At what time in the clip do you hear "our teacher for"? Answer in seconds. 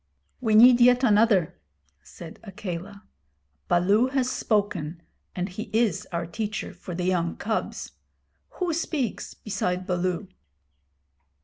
6.11-6.95